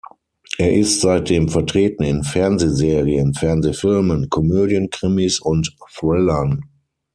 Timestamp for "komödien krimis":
4.31-5.39